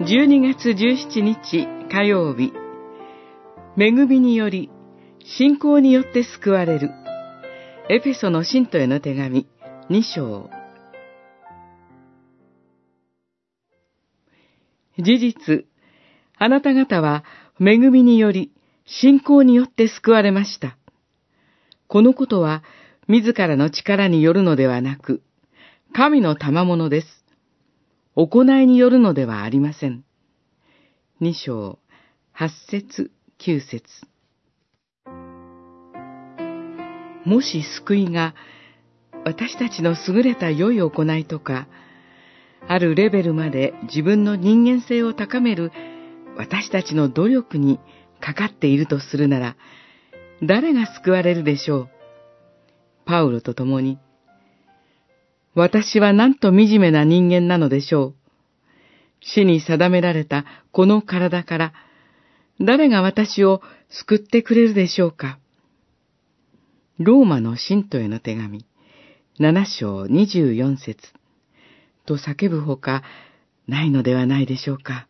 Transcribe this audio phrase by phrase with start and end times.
[0.00, 2.54] 12月17日火曜日、
[3.76, 4.70] 恵みにより、
[5.36, 6.90] 信仰によって救われる、
[7.90, 9.46] エペソの信徒への手紙
[9.90, 10.48] 2章。
[14.98, 15.66] 事実、
[16.38, 17.22] あなた方は
[17.60, 18.52] 恵みにより、
[18.86, 20.78] 信仰によって救われました。
[21.88, 22.62] このことは、
[23.06, 25.20] 自らの力によるのではなく、
[25.92, 27.19] 神の賜物です。
[28.22, 30.04] 行いによるのではありません。
[31.20, 31.78] 二章、
[32.32, 33.82] 八節、九節。
[37.24, 38.34] もし救いが
[39.24, 41.66] 私たちの優れた良い行いとか、
[42.68, 45.72] あるレベルまで自分の人間性を高める
[46.36, 47.80] 私たちの努力に
[48.20, 49.56] かかっているとするなら、
[50.42, 51.88] 誰が救われるでしょう？
[53.06, 53.98] パウロと共に、
[55.54, 58.14] 私はなんと惨めな人間なのでしょう。
[59.20, 61.72] 死に定められたこの体から、
[62.60, 65.38] 誰が私を救ってくれるでしょうか。
[66.98, 68.66] ローマの信徒への手紙、
[69.38, 70.98] 七章二十四節
[72.06, 73.02] と叫ぶほか
[73.66, 75.06] ないのではないでしょうか。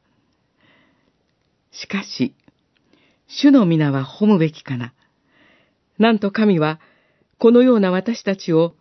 [1.73, 2.35] しかし、
[3.27, 4.93] 主の皆は褒むべきかな。
[5.99, 6.81] なんと神は、
[7.39, 8.75] このような私たちを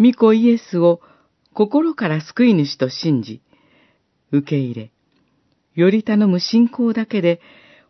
[0.00, 1.02] 御子イエスを
[1.52, 3.42] 心から救い主と信じ、
[4.32, 4.92] 受け入れ、
[5.74, 7.40] より頼む信仰だけで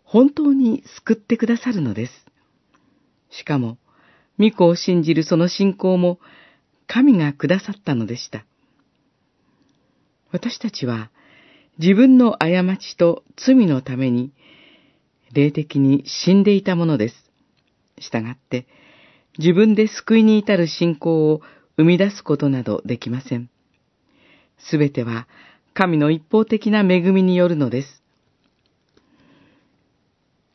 [0.03, 2.13] 本当に救ってくださるのです。
[3.31, 3.79] しかも、
[4.41, 6.19] 御子を信じるその信仰も
[6.89, 8.45] 神がくださったのでした。
[10.33, 11.11] 私たちは
[11.79, 14.33] 自分の過ちと罪のために
[15.33, 17.15] 霊的に死んでいたものです。
[18.01, 18.67] したがって、
[19.39, 21.43] 自分で救いに至る信仰を
[21.81, 23.49] 生み出すことなどできません。
[24.59, 25.27] すべては
[25.73, 28.03] 神の一方的な恵みによるのです。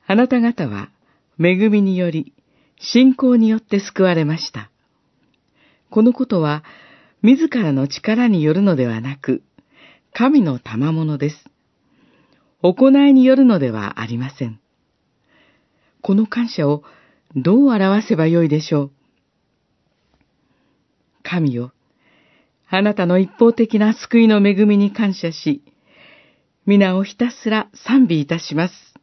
[0.06, 0.92] あなた方は
[1.40, 2.32] 恵みにより
[2.80, 4.70] 信仰によって救われました。
[5.90, 6.64] このことは
[7.24, 9.42] 自らの力によるのではなく、
[10.14, 11.44] 神の賜物です。
[12.62, 14.60] 行いによるのではありません。
[16.02, 16.84] この感謝を
[17.36, 18.92] どう表せばよいでしょう？
[21.26, 21.74] 神よ、
[22.70, 25.62] あなたの一方的な救いの恵みに感謝し、
[26.66, 28.95] 皆をひたすら賛美いたします。